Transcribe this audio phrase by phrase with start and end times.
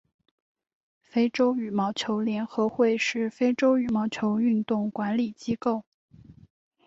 [1.03, 5.85] 非洲羽毛球联合会是非洲羽毛球运动管理机构。